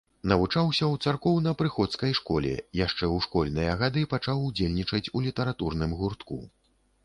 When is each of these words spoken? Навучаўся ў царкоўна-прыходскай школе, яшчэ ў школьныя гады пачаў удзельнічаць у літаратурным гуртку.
Навучаўся 0.29 0.83
ў 0.93 1.07
царкоўна-прыходскай 1.07 2.15
школе, 2.21 2.55
яшчэ 2.81 3.01
ў 3.01 3.17
школьныя 3.27 3.77
гады 3.85 4.01
пачаў 4.17 4.37
удзельнічаць 4.49 5.07
у 5.19 5.25
літаратурным 5.31 5.91
гуртку. 6.01 6.45